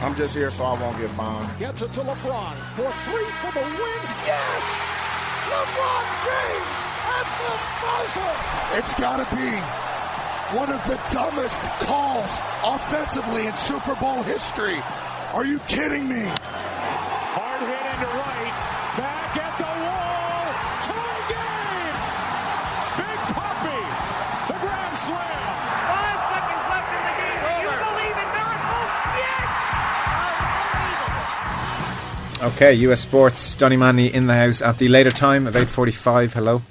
I'm 0.00 0.14
just 0.14 0.34
here 0.34 0.50
so 0.50 0.64
I 0.64 0.80
won't 0.80 0.96
get 0.98 1.10
fined. 1.10 1.50
Gets 1.58 1.82
it 1.82 1.92
to 1.94 2.00
LeBron 2.00 2.56
for 2.78 2.90
three 3.06 3.30
for 3.42 3.52
the 3.52 3.64
win. 3.66 4.00
Yes! 4.24 4.62
LeBron 5.50 6.06
James 6.24 6.70
at 7.18 7.26
the 7.42 7.54
buzzer! 7.82 8.32
It's 8.78 8.94
got 8.94 9.18
to 9.18 9.26
be 9.34 9.50
one 10.56 10.70
of 10.70 10.80
the 10.86 10.98
dumbest 11.12 11.60
calls 11.84 12.38
offensively 12.64 13.46
in 13.46 13.56
Super 13.56 13.96
Bowl 13.96 14.22
history. 14.22 14.78
Are 15.32 15.44
you 15.44 15.58
kidding 15.68 16.08
me? 16.08 16.22
Hard 17.34 17.60
hit 17.60 17.84
into 17.92 18.06
right. 18.16 18.54
Back 18.96 19.36
at 19.36 19.57
Okay, 32.40 32.72
US 32.74 33.00
Sports, 33.00 33.56
Johnny 33.56 33.76
Manley 33.76 34.14
in 34.14 34.28
the 34.28 34.34
house 34.34 34.62
at 34.62 34.78
the 34.78 34.86
later 34.86 35.10
time 35.10 35.48
of 35.48 35.54
8.45. 35.54 36.32
Hello. 36.34 36.62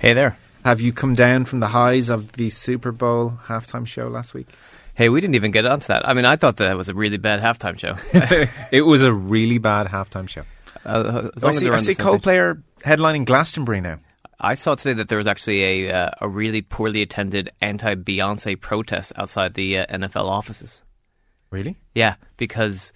Hey 0.00 0.12
there. 0.12 0.36
Have 0.64 0.80
you 0.80 0.92
come 0.92 1.14
down 1.14 1.44
from 1.44 1.60
the 1.60 1.68
highs 1.68 2.08
of 2.08 2.32
the 2.32 2.50
Super 2.50 2.90
Bowl 2.90 3.38
halftime 3.46 3.86
show 3.86 4.08
last 4.08 4.34
week? 4.34 4.48
Hey, 4.94 5.08
we 5.08 5.20
didn't 5.20 5.36
even 5.36 5.52
get 5.52 5.66
onto 5.66 5.86
that. 5.86 6.08
I 6.08 6.14
mean, 6.14 6.24
I 6.24 6.34
thought 6.34 6.56
that 6.56 6.76
was 6.76 6.88
a 6.88 6.94
really 6.94 7.18
bad 7.18 7.40
halftime 7.40 7.78
show. 7.78 7.94
it 8.72 8.82
was 8.82 9.04
a 9.04 9.12
really 9.12 9.58
bad 9.58 9.86
halftime 9.86 10.28
show. 10.28 10.42
Uh, 10.84 11.30
as 11.36 11.44
I 11.44 11.50
as 11.50 11.58
see, 11.58 11.64
they're 11.66 11.74
I 11.74 11.76
see. 11.76 11.94
Coldplay 11.94 12.60
headlining 12.80 13.24
Glastonbury 13.24 13.80
now. 13.80 14.00
I 14.40 14.54
saw 14.54 14.74
today 14.74 14.94
that 14.94 15.08
there 15.08 15.18
was 15.18 15.28
actually 15.28 15.86
a 15.86 15.92
uh, 15.92 16.10
a 16.22 16.28
really 16.28 16.60
poorly 16.60 17.02
attended 17.02 17.52
anti 17.60 17.94
Beyonce 17.94 18.60
protest 18.60 19.12
outside 19.14 19.54
the 19.54 19.78
uh, 19.78 19.86
NFL 19.86 20.28
offices. 20.28 20.82
Really? 21.50 21.76
Yeah, 21.94 22.16
because 22.36 22.92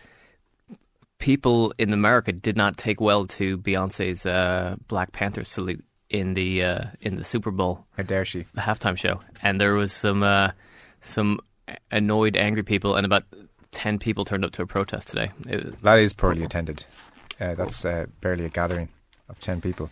people 1.18 1.72
in 1.78 1.92
America 1.92 2.32
did 2.32 2.56
not 2.56 2.76
take 2.76 3.00
well 3.00 3.26
to 3.26 3.58
Beyonce's 3.58 4.24
uh, 4.26 4.76
Black 4.86 5.12
Panther 5.12 5.44
salute 5.44 5.84
in 6.10 6.34
the 6.34 6.64
uh, 6.64 6.84
in 7.00 7.16
the 7.16 7.24
Super 7.24 7.50
Bowl 7.50 7.84
How 7.96 8.02
dare 8.02 8.24
she? 8.24 8.46
the 8.54 8.60
halftime 8.60 8.96
show, 8.96 9.20
and 9.42 9.60
there 9.60 9.74
was 9.74 9.92
some 9.92 10.22
uh, 10.22 10.52
some 11.02 11.40
annoyed, 11.90 12.36
angry 12.36 12.62
people, 12.62 12.94
and 12.94 13.04
about 13.04 13.24
ten 13.72 13.98
people 13.98 14.24
turned 14.24 14.44
up 14.44 14.52
to 14.52 14.62
a 14.62 14.66
protest 14.66 15.08
today. 15.08 15.30
That 15.82 15.98
is 15.98 16.12
poorly 16.12 16.42
attended. 16.42 16.84
Uh, 17.40 17.54
that's 17.54 17.84
uh, 17.84 18.06
barely 18.20 18.44
a 18.44 18.48
gathering 18.48 18.88
of 19.28 19.38
10 19.40 19.60
people. 19.60 19.90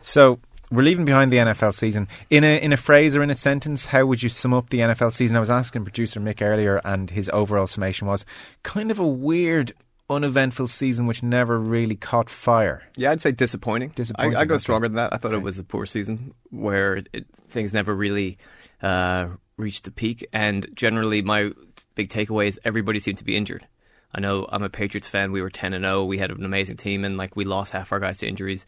So, 0.00 0.40
we're 0.70 0.82
leaving 0.82 1.04
behind 1.04 1.32
the 1.32 1.36
NFL 1.38 1.74
season. 1.74 2.08
In 2.28 2.44
a, 2.44 2.60
in 2.60 2.72
a 2.72 2.76
phrase 2.76 3.16
or 3.16 3.22
in 3.22 3.30
a 3.30 3.36
sentence, 3.36 3.86
how 3.86 4.04
would 4.06 4.22
you 4.22 4.28
sum 4.28 4.52
up 4.52 4.70
the 4.70 4.80
NFL 4.80 5.12
season? 5.12 5.36
I 5.36 5.40
was 5.40 5.48
asking 5.50 5.84
producer 5.84 6.20
Mick 6.20 6.42
earlier, 6.42 6.80
and 6.84 7.08
his 7.08 7.30
overall 7.32 7.66
summation 7.66 8.06
was 8.06 8.26
kind 8.64 8.90
of 8.90 8.98
a 8.98 9.06
weird, 9.06 9.72
uneventful 10.10 10.66
season 10.66 11.06
which 11.06 11.22
never 11.22 11.58
really 11.58 11.96
caught 11.96 12.30
fire. 12.30 12.82
Yeah, 12.96 13.10
I'd 13.10 13.20
say 13.20 13.32
disappointing. 13.32 13.90
Disappointing, 13.94 14.36
I, 14.36 14.40
I 14.40 14.44
go 14.44 14.58
stronger 14.58 14.88
than 14.88 14.96
that. 14.96 15.12
I 15.12 15.16
thought 15.18 15.28
Okay. 15.32 15.36
it 15.40 15.42
was 15.44 15.58
a 15.58 15.64
poor 15.64 15.86
season 15.86 16.34
where 16.50 16.96
it, 16.96 17.08
it, 17.12 17.26
things 17.48 17.72
never 17.72 17.94
really 17.94 18.38
uh, 18.82 19.28
reached 19.56 19.84
the 19.84 19.90
peak. 19.90 20.26
And 20.32 20.68
generally, 20.74 21.20
my 21.22 21.52
big 21.94 22.08
takeaway 22.10 22.48
is 22.48 22.58
everybody 22.64 23.00
seemed 23.00 23.18
to 23.18 23.24
be 23.24 23.36
injured. 23.36 23.66
I 24.14 24.20
know 24.20 24.46
I'm 24.50 24.62
a 24.62 24.70
Patriots 24.70 25.08
fan. 25.08 25.32
We 25.32 25.42
were 25.42 25.50
10 25.50 25.74
and 25.74 25.84
0. 25.84 26.04
We 26.06 26.16
had 26.16 26.30
an 26.30 26.44
amazing 26.44 26.78
team, 26.78 27.04
and 27.04 27.18
like 27.18 27.36
we 27.36 27.44
lost 27.44 27.72
half 27.72 27.92
our 27.92 28.00
guys 28.00 28.18
to 28.18 28.26
injuries. 28.26 28.64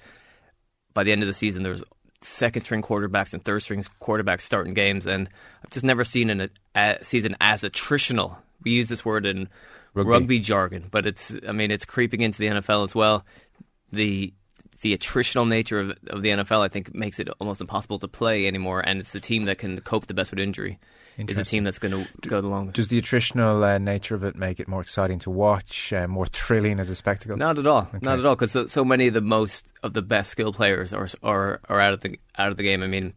By 0.93 1.05
the 1.05 1.13
end 1.13 1.23
of 1.23 1.29
the 1.29 1.33
season, 1.35 1.63
there 1.63 1.73
was 1.73 1.83
second 2.21 2.61
string 2.63 2.83
quarterbacks 2.83 3.33
and 3.33 3.43
third 3.43 3.61
string 3.63 3.83
quarterbacks 4.03 4.43
starting 4.43 4.75
games, 4.75 5.07
and 5.07 5.31
I've 5.65 5.71
just 5.71 5.87
never 5.87 6.05
seen 6.05 6.29
an, 6.29 6.51
a 6.75 6.99
season 7.03 7.37
as 7.41 7.63
attritional. 7.63 8.37
We 8.63 8.73
use 8.73 8.91
this 8.91 9.03
word 9.07 9.25
in 9.25 9.49
Rugby. 9.95 10.11
rugby 10.11 10.39
jargon, 10.41 10.87
but 10.91 11.07
it's 11.07 11.37
I 11.47 11.53
mean 11.53 11.71
it's 11.71 11.85
creeping 11.85 12.21
into 12.21 12.39
the 12.39 12.47
NFL 12.47 12.85
as 12.85 12.95
well. 12.95 13.25
The 13.93 14.33
the 14.83 14.97
attritional 14.97 15.47
nature 15.47 15.81
of, 15.81 15.91
of 16.09 16.23
the 16.23 16.31
NFL, 16.31 16.61
I 16.61 16.69
think, 16.69 16.95
makes 16.95 17.19
it 17.19 17.29
almost 17.39 17.61
impossible 17.61 17.99
to 17.99 18.09
play 18.09 18.47
anymore, 18.47 18.81
and 18.81 18.99
it's 19.01 19.13
the 19.13 19.21
team 19.21 19.43
that 19.45 19.59
can 19.59 19.81
cope 19.81 20.07
the 20.07 20.15
best 20.15 20.31
with 20.31 20.41
injury. 20.41 20.79
Is 21.19 21.37
the 21.37 21.45
team 21.45 21.65
that's 21.65 21.79
going 21.79 22.07
to 22.23 22.29
go 22.29 22.41
the 22.41 22.49
longest. 22.49 22.77
Does 22.77 22.89
the 22.89 23.01
attritional 23.01 23.63
uh, 23.63 23.77
nature 23.77 24.15
of 24.15 24.25
it 24.25 24.37
make 24.37 24.59
it 24.59 24.69
more 24.69 24.81
exciting 24.81 25.19
to 25.21 25.31
watch, 25.31 25.93
uh, 25.93 26.09
more 26.09 26.27
thrilling 26.33 26.81
as 26.81 26.89
a 26.89 26.95
spectacle? 26.95 27.37
Not 27.37 27.59
at 27.59 27.67
all. 27.67 27.89
Okay. 27.95 27.99
Not 28.01 28.19
at 28.19 28.25
all. 28.25 28.37
Because 28.37 28.53
so, 28.53 28.67
so 28.69 28.85
many 28.85 29.09
of 29.09 29.15
the 29.15 29.21
most 29.21 29.67
of 29.83 29.93
the 29.93 30.01
best 30.01 30.31
skill 30.31 30.53
players 30.53 30.95
are 30.95 31.09
are 31.23 31.61
are 31.69 31.81
out 31.81 31.93
of 31.93 32.01
the 32.01 32.19
out 32.39 32.51
of 32.51 32.57
the 32.57 32.63
game. 32.63 32.83
I 32.83 32.87
mean, 32.87 33.13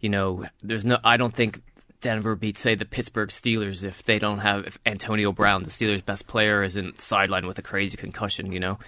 you 0.00 0.10
know, 0.10 0.44
there's 0.62 0.84
no. 0.84 0.98
I 1.02 1.16
don't 1.16 1.32
think 1.32 1.62
Denver 2.00 2.36
beats 2.36 2.60
say 2.60 2.74
the 2.74 2.84
Pittsburgh 2.84 3.30
Steelers 3.30 3.82
if 3.84 4.04
they 4.04 4.18
don't 4.18 4.38
have 4.38 4.66
if 4.66 4.78
Antonio 4.86 5.32
Brown, 5.32 5.62
the 5.62 5.70
Steelers' 5.70 6.04
best 6.04 6.26
player, 6.26 6.62
isn't 6.62 6.98
sidelined 6.98 7.46
with 7.46 7.58
a 7.58 7.62
crazy 7.62 7.96
concussion. 7.96 8.52
You 8.52 8.60
know, 8.60 8.78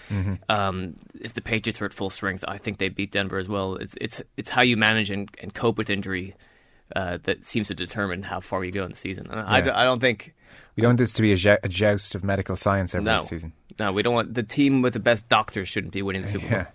um, 0.49 0.97
if 1.21 1.35
the 1.35 1.41
Patriots 1.41 1.81
were 1.81 1.87
at 1.87 1.93
full 1.93 2.11
strength, 2.11 2.45
I 2.47 2.59
think 2.59 2.79
they 2.79 2.89
beat 2.89 3.13
Denver 3.13 3.39
as 3.39 3.49
well. 3.49 3.77
It's 3.77 3.95
it's 4.01 4.23
it's 4.37 4.51
how 4.51 4.63
you 4.63 4.77
manage 4.77 5.11
and, 5.11 5.29
and 5.41 5.53
cope 5.55 5.79
with 5.79 5.91
injury. 5.91 6.35
Uh, 6.97 7.19
that 7.25 7.45
seems 7.45 7.69
to 7.69 7.75
determine 7.75 8.23
how 8.23 8.41
far 8.41 8.65
you 8.65 8.73
go 8.73 8.83
in 8.83 8.91
the 8.93 8.97
season. 8.97 9.27
And 9.31 9.39
I, 9.41 9.59
Yeah. 9.59 9.79
I 9.79 9.85
don't 9.85 10.01
think 10.01 10.35
We 10.75 10.81
don't 10.81 10.91
want 10.91 10.99
this 10.99 11.13
to 11.15 11.21
be 11.23 11.35
a, 11.35 11.59
a 11.63 11.69
joust 11.69 12.15
of 12.15 12.25
medical 12.25 12.57
science 12.57 12.95
every 12.95 13.05
no, 13.05 13.25
season. 13.25 13.53
no, 13.79 13.93
we 13.93 14.03
don't 14.03 14.15
want 14.15 14.33
the 14.33 14.43
team 14.43 14.81
with 14.81 14.95
the 14.95 14.99
best 14.99 15.29
doctors 15.29 15.69
shouldn't 15.69 15.93
be 15.93 16.01
winning 16.01 16.23
the 16.23 16.29
Super 16.29 16.49
Bowl. 16.49 16.59
Yeah. 16.59 16.67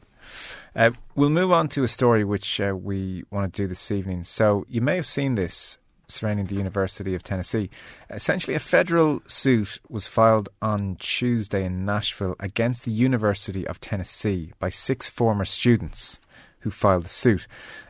Uh, 0.75 0.91
we'll 1.15 1.31
move 1.31 1.51
on 1.51 1.67
to 1.69 1.83
a 1.83 1.87
story 1.87 2.23
which 2.23 2.61
uh, 2.61 2.75
we 2.79 3.23
want 3.31 3.51
to 3.51 3.61
do 3.63 3.67
this 3.67 3.89
evening. 3.89 4.23
So, 4.23 4.65
you 4.69 4.81
may 4.81 4.95
have 4.97 5.05
seen 5.07 5.33
this 5.33 5.79
surrounding 6.13 6.45
the 6.45 6.55
University 6.55 7.15
of 7.15 7.23
Tennessee. 7.23 7.69
Essentially, 8.09 8.55
a 8.55 8.59
federal 8.59 9.21
suit 9.27 9.79
was 9.89 10.07
filed 10.07 10.49
on 10.61 10.95
Tuesday 10.99 11.65
in 11.65 11.85
Nashville 11.85 12.35
against 12.39 12.85
the 12.85 12.91
University 12.91 13.67
of 13.67 13.79
Tennessee 13.79 14.53
by 14.59 14.69
six 14.69 15.09
former 15.09 15.45
students 15.45 16.19
who 16.59 16.71
filed 16.71 17.03
the 17.03 17.09
suit. 17.09 17.47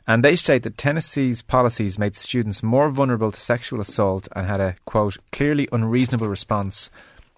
And 0.08 0.24
they 0.24 0.36
state 0.36 0.64
that 0.64 0.78
Tennessee's 0.78 1.42
policies 1.42 2.00
made 2.00 2.18
students 2.18 2.64
more 2.64 2.90
vulnerable 2.90 3.32
to 3.32 3.40
sexual 3.40 3.80
assault 3.80 4.28
and 4.36 4.48
had 4.48 4.60
a, 4.60 4.76
quote, 4.86 5.18
clearly 5.32 5.70
unreasonable 5.72 6.28
response 6.28 6.90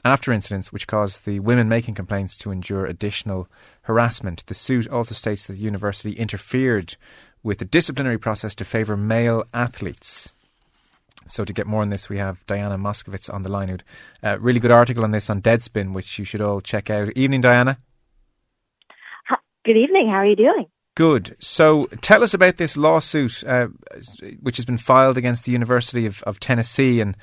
after 0.06 0.31
incidents 0.31 0.72
which 0.72 0.88
caused 0.88 1.25
the 1.25 1.40
women 1.40 1.68
making 1.68 1.95
complaints 1.95 2.38
to 2.38 2.51
endure 2.51 2.85
additional 2.85 3.47
harassment. 3.84 4.45
The 4.45 4.53
suit 4.53 4.88
also 4.88 5.13
states 5.13 5.45
that 5.45 5.53
the 5.53 5.63
university 5.63 6.13
interfered 6.13 6.95
with 7.44 7.57
the 7.57 7.66
disciplinary 7.66 8.18
process 8.18 8.56
to 8.56 8.66
favour 8.66 8.95
male 8.95 9.44
athletes. 9.53 10.31
So 11.28 11.44
to 11.44 11.53
get 11.53 11.68
more 11.68 11.81
on 11.81 11.90
this, 11.90 12.09
we 12.09 12.18
have 12.18 12.46
Diana 12.46 12.78
Moskovitz 12.78 13.34
on 13.34 13.44
the 13.44 13.50
line. 13.50 13.69
Who'd, 13.69 13.84
uh, 14.24 14.38
really 14.40 14.59
good 14.59 14.72
article 14.72 15.03
on 15.03 15.12
this 15.12 15.30
on 15.30 15.41
Deadspin, 15.41 15.94
which 15.94 16.19
you 16.19 16.25
should 16.25 16.41
all 16.41 16.62
check 16.62 16.90
out. 16.90 17.12
Evening, 17.16 17.41
Diana. 17.41 17.80
Good 19.66 19.78
evening. 19.78 20.09
How 20.09 20.18
are 20.18 20.28
you 20.28 20.36
doing? 20.36 20.68
Good. 20.96 21.36
So 21.40 21.88
tell 22.02 22.24
us 22.24 22.34
about 22.36 22.58
this 22.58 22.78
lawsuit, 22.78 23.44
uh, 23.44 23.68
which 24.41 24.58
has 24.58 24.66
been 24.66 24.78
filed 24.78 25.18
against 25.18 25.44
the 25.44 25.52
University 25.52 26.06
of, 26.06 26.22
of 26.24 26.40
Tennessee, 26.40 27.02
and 27.02 27.18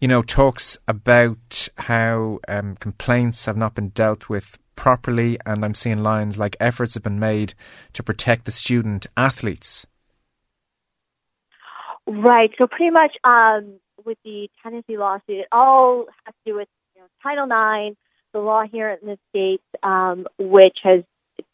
you 0.00 0.06
know 0.06 0.22
talks 0.22 0.76
about 0.86 1.68
how 1.78 2.38
um, 2.46 2.76
complaints 2.76 3.46
have 3.46 3.56
not 3.56 3.74
been 3.74 3.88
dealt 3.88 4.28
with 4.28 4.58
properly, 4.76 5.38
and 5.46 5.64
I'm 5.64 5.74
seeing 5.74 6.02
lines 6.02 6.38
like 6.38 6.54
efforts 6.60 6.94
have 6.94 7.02
been 7.02 7.18
made 7.18 7.54
to 7.94 8.02
protect 8.02 8.44
the 8.44 8.52
student 8.52 9.06
athletes. 9.16 9.86
Right. 12.06 12.50
So 12.58 12.66
pretty 12.66 12.90
much 12.90 13.16
um, 13.24 13.80
with 14.04 14.18
the 14.24 14.48
Tennessee 14.62 14.96
lawsuit, 14.96 15.40
it 15.40 15.48
all 15.50 16.06
has 16.24 16.34
to 16.44 16.52
do 16.52 16.54
with 16.56 16.68
you 16.94 17.02
know, 17.02 17.08
Title 17.22 17.44
IX, 17.44 17.96
the 18.32 18.40
law 18.40 18.62
here 18.70 18.90
in 18.90 19.08
the 19.08 19.18
state, 19.30 19.62
um, 19.82 20.26
which 20.38 20.78
has 20.82 21.02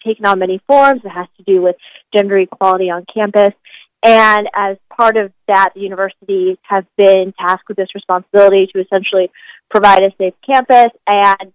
taken 0.05 0.27
on 0.27 0.39
many 0.39 0.61
forms. 0.67 1.03
It 1.05 1.09
has 1.09 1.27
to 1.39 1.43
do 1.45 1.63
with 1.63 1.77
gender 2.15 2.39
equality 2.39 2.91
on 2.91 3.07
campus. 3.13 3.55
And 4.03 4.49
as 4.55 4.77
part 4.95 5.17
of 5.17 5.33
that, 5.47 5.71
the 5.75 5.81
universities 5.81 6.59
have 6.63 6.87
been 6.97 7.33
tasked 7.39 7.69
with 7.69 7.77
this 7.77 7.95
responsibility 7.95 8.69
to 8.75 8.81
essentially 8.81 9.31
provide 9.71 10.03
a 10.03 10.13
safe 10.19 10.35
campus. 10.45 10.91
And 11.07 11.53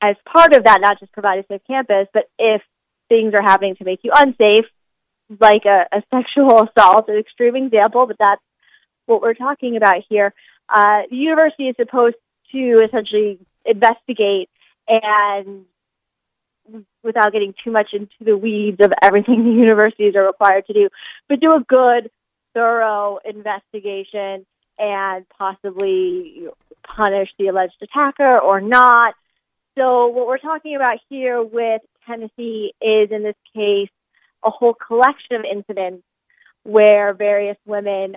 as 0.00 0.16
part 0.24 0.54
of 0.54 0.64
that, 0.64 0.80
not 0.80 0.98
just 0.98 1.12
provide 1.12 1.38
a 1.40 1.46
safe 1.46 1.60
campus, 1.66 2.08
but 2.12 2.28
if 2.38 2.62
things 3.08 3.34
are 3.34 3.42
happening 3.42 3.76
to 3.76 3.84
make 3.84 4.00
you 4.02 4.12
unsafe, 4.14 4.64
like 5.40 5.64
a, 5.64 5.86
a 5.92 6.02
sexual 6.12 6.62
assault, 6.76 7.08
an 7.08 7.16
extreme 7.16 7.56
example, 7.56 8.06
but 8.06 8.16
that's 8.18 8.42
what 9.06 9.22
we're 9.22 9.34
talking 9.34 9.76
about 9.76 10.02
here. 10.08 10.34
Uh, 10.68 11.02
the 11.10 11.16
university 11.16 11.68
is 11.68 11.76
supposed 11.76 12.16
to 12.52 12.80
essentially 12.80 13.38
investigate 13.64 14.48
and 14.86 15.64
without 17.02 17.32
getting 17.32 17.54
too 17.64 17.70
much 17.70 17.92
into 17.92 18.12
the 18.20 18.36
weeds 18.36 18.80
of 18.80 18.92
everything 19.02 19.44
the 19.44 19.50
universities 19.50 20.14
are 20.14 20.26
required 20.26 20.66
to 20.66 20.72
do, 20.72 20.88
but 21.28 21.40
do 21.40 21.54
a 21.54 21.60
good, 21.60 22.10
thorough 22.54 23.18
investigation 23.24 24.44
and 24.78 25.28
possibly 25.36 26.46
punish 26.82 27.28
the 27.38 27.48
alleged 27.48 27.76
attacker 27.82 28.38
or 28.38 28.60
not. 28.60 29.14
So 29.76 30.08
what 30.08 30.26
we're 30.26 30.38
talking 30.38 30.76
about 30.76 30.98
here 31.08 31.42
with 31.42 31.82
Tennessee 32.06 32.74
is 32.80 33.10
in 33.10 33.22
this 33.22 33.36
case 33.54 33.90
a 34.44 34.50
whole 34.50 34.74
collection 34.74 35.36
of 35.36 35.44
incidents 35.44 36.02
where 36.62 37.14
various 37.14 37.56
women 37.66 38.16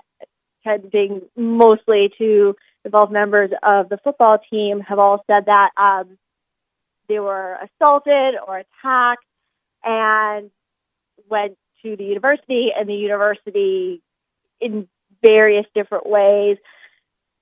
tending 0.63 1.21
mostly 1.35 2.11
to 2.17 2.55
involve 2.85 3.11
members 3.11 3.51
of 3.63 3.89
the 3.89 3.97
football 3.97 4.39
team 4.49 4.79
have 4.81 4.99
all 4.99 5.23
said 5.27 5.45
that 5.45 5.71
um, 5.77 6.17
they 7.07 7.19
were 7.19 7.57
assaulted 7.63 8.35
or 8.47 8.57
attacked 8.57 9.25
and 9.83 10.51
went 11.29 11.57
to 11.83 11.95
the 11.95 12.03
university 12.03 12.71
and 12.77 12.87
the 12.87 12.95
university 12.95 14.01
in 14.59 14.87
various 15.21 15.65
different 15.73 16.07
ways 16.07 16.57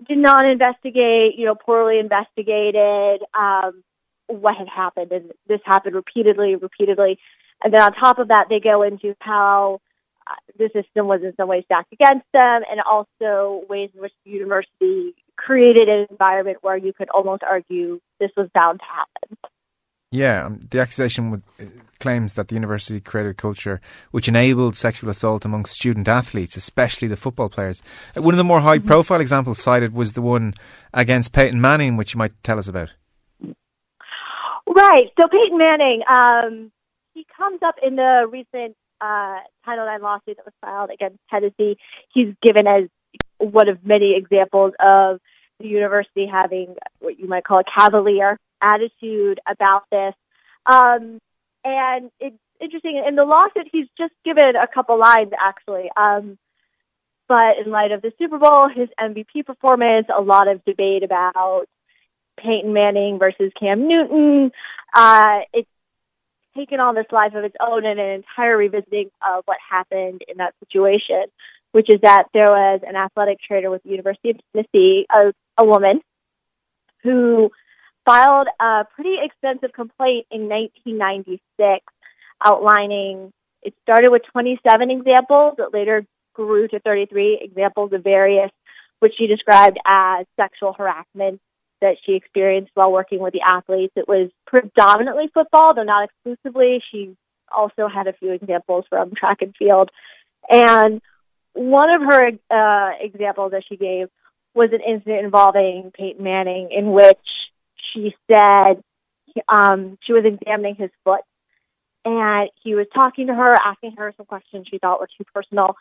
did 0.07 0.17
not 0.17 0.45
investigate, 0.45 1.35
you 1.37 1.45
know, 1.45 1.55
poorly 1.55 1.99
investigated 1.99 3.21
um, 3.37 3.83
what 4.27 4.55
had 4.55 4.69
happened. 4.69 5.11
And 5.11 5.31
this 5.47 5.59
happened 5.65 5.95
repeatedly, 5.95 6.55
repeatedly. 6.55 7.19
And 7.63 7.73
then 7.73 7.81
on 7.81 7.93
top 7.93 8.19
of 8.19 8.29
that, 8.29 8.47
they 8.49 8.59
go 8.59 8.81
into 8.83 9.15
how 9.19 9.81
uh, 10.27 10.33
the 10.57 10.69
system 10.73 11.07
was 11.07 11.21
in 11.23 11.33
some 11.35 11.47
ways 11.47 11.63
stacked 11.65 11.91
against 11.93 12.25
them 12.33 12.61
and 12.69 12.79
also 12.81 13.65
ways 13.69 13.89
in 13.93 14.01
which 14.01 14.13
the 14.25 14.31
university 14.31 15.13
created 15.35 15.89
an 15.89 16.07
environment 16.09 16.57
where 16.61 16.77
you 16.77 16.93
could 16.93 17.09
almost 17.09 17.43
argue 17.43 17.99
this 18.19 18.31
was 18.35 18.49
bound 18.53 18.79
to 18.79 18.85
happen. 18.85 19.37
Yeah, 20.11 20.45
um, 20.45 20.67
the 20.71 20.79
accusation 20.79 21.29
would, 21.29 21.43
uh, 21.61 21.65
claims 21.99 22.33
that 22.33 22.47
the 22.47 22.55
university 22.55 22.99
created 22.99 23.31
a 23.31 23.33
culture 23.35 23.79
which 24.09 24.27
enabled 24.27 24.75
sexual 24.75 25.09
assault 25.09 25.45
among 25.45 25.65
student 25.65 26.07
athletes, 26.07 26.57
especially 26.57 27.07
the 27.07 27.15
football 27.15 27.47
players. 27.47 27.83
Uh, 28.17 28.21
one 28.23 28.33
of 28.33 28.39
the 28.39 28.43
more 28.43 28.61
high 28.61 28.79
profile 28.79 29.17
mm-hmm. 29.17 29.21
examples 29.21 29.61
cited 29.61 29.93
was 29.93 30.13
the 30.13 30.21
one 30.21 30.55
against 30.93 31.31
Peyton 31.31 31.61
Manning, 31.61 31.95
which 31.95 32.15
you 32.15 32.17
might 32.17 32.33
tell 32.43 32.57
us 32.57 32.67
about. 32.67 32.91
Right. 34.65 35.11
So 35.19 35.27
Peyton 35.27 35.57
Manning, 35.57 36.01
um, 36.09 36.71
he 37.19 37.25
comes 37.35 37.59
up 37.61 37.75
in 37.85 37.97
the 37.97 38.25
recent 38.31 38.77
uh, 39.01 39.39
Title 39.65 39.85
IX 39.93 40.01
lawsuit 40.01 40.37
that 40.37 40.45
was 40.45 40.53
filed 40.61 40.89
against 40.89 41.19
Tennessee. 41.29 41.77
He's 42.13 42.33
given 42.41 42.65
as 42.65 42.83
one 43.37 43.67
of 43.67 43.85
many 43.85 44.15
examples 44.15 44.73
of 44.79 45.19
the 45.59 45.67
university 45.67 46.25
having 46.25 46.75
what 46.99 47.19
you 47.19 47.27
might 47.27 47.43
call 47.43 47.59
a 47.59 47.63
cavalier 47.63 48.39
attitude 48.61 49.41
about 49.45 49.83
this. 49.91 50.13
Um, 50.65 51.19
and 51.65 52.09
it's 52.21 52.37
interesting. 52.61 53.03
In 53.05 53.15
the 53.15 53.25
lawsuit, 53.25 53.67
he's 53.69 53.87
just 53.97 54.13
given 54.23 54.55
a 54.55 54.67
couple 54.73 54.97
lines, 54.97 55.31
actually. 55.37 55.89
Um, 55.97 56.37
but 57.27 57.57
in 57.63 57.69
light 57.69 57.91
of 57.91 58.01
the 58.01 58.13
Super 58.17 58.37
Bowl, 58.37 58.69
his 58.69 58.87
MVP 58.97 59.45
performance, 59.45 60.07
a 60.15 60.21
lot 60.21 60.47
of 60.47 60.63
debate 60.63 61.03
about 61.03 61.65
Peyton 62.37 62.71
Manning 62.71 63.19
versus 63.19 63.51
Cam 63.59 63.89
Newton. 63.89 64.51
Uh, 64.93 65.39
it's 65.53 65.69
taken 66.55 66.79
on 66.79 66.95
this 66.95 67.05
life 67.11 67.33
of 67.35 67.43
its 67.43 67.55
own 67.59 67.85
and 67.85 67.99
an 67.99 68.09
entire 68.09 68.57
revisiting 68.57 69.09
of 69.27 69.43
what 69.45 69.57
happened 69.69 70.21
in 70.27 70.37
that 70.37 70.53
situation, 70.59 71.25
which 71.71 71.89
is 71.89 72.01
that 72.01 72.25
there 72.33 72.49
was 72.49 72.81
an 72.87 72.95
athletic 72.95 73.39
trainer 73.41 73.69
with 73.69 73.83
the 73.83 73.89
University 73.89 74.31
of 74.31 74.37
Tennessee, 74.53 75.05
a, 75.13 75.33
a 75.57 75.65
woman, 75.65 76.01
who 77.03 77.51
filed 78.05 78.47
a 78.59 78.85
pretty 78.95 79.15
extensive 79.21 79.73
complaint 79.73 80.25
in 80.31 80.49
1996 80.49 81.85
outlining 82.43 83.31
it 83.61 83.73
started 83.83 84.09
with 84.09 84.21
27 84.31 84.89
examples 84.89 85.55
that 85.57 85.73
later 85.73 86.05
grew 86.33 86.67
to 86.69 86.79
33 86.79 87.39
examples 87.41 87.91
of 87.93 88.03
various 88.03 88.51
which 88.99 89.13
she 89.17 89.27
described 89.27 89.77
as 89.85 90.25
sexual 90.37 90.73
harassment 90.73 91.39
that 91.81 91.97
she 92.05 92.13
experienced 92.13 92.71
while 92.73 92.91
working 92.91 93.19
with 93.19 93.33
the 93.33 93.41
athletes. 93.45 93.93
It 93.95 94.07
was 94.07 94.29
predominantly 94.45 95.29
football, 95.33 95.73
though 95.73 95.83
not 95.83 96.09
exclusively. 96.09 96.81
She 96.91 97.15
also 97.51 97.87
had 97.87 98.07
a 98.07 98.13
few 98.13 98.31
examples 98.31 98.85
from 98.89 99.13
track 99.15 99.41
and 99.41 99.55
field. 99.55 99.89
And 100.49 101.01
one 101.53 101.89
of 101.89 102.01
her 102.01 102.31
uh, 102.49 102.91
examples 102.99 103.51
that 103.51 103.63
she 103.67 103.77
gave 103.77 104.07
was 104.53 104.69
an 104.71 104.81
incident 104.81 105.25
involving 105.25 105.91
Peyton 105.95 106.23
Manning 106.23 106.69
in 106.71 106.91
which 106.91 107.17
she 107.93 108.15
said 108.31 108.83
um, 109.47 109.97
she 110.01 110.13
was 110.13 110.25
examining 110.25 110.75
his 110.75 110.89
foot 111.03 111.21
and 112.05 112.49
he 112.63 112.75
was 112.75 112.87
talking 112.93 113.27
to 113.27 113.33
her, 113.33 113.53
asking 113.53 113.95
her 113.97 114.13
some 114.17 114.25
questions 114.25 114.67
she 114.69 114.79
thought 114.79 114.99
were 114.99 115.09
too 115.17 115.25
personal. 115.33 115.75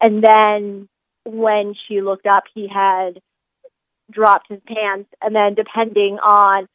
And 0.00 0.22
then 0.22 0.88
when 1.24 1.74
she 1.86 2.00
looked 2.00 2.26
up, 2.26 2.44
he 2.54 2.68
had 2.68 3.20
dropped 4.10 4.48
his 4.48 4.60
pants. 4.66 5.10
And 5.20 5.34
then 5.34 5.54
depending 5.54 6.18
on 6.18 6.68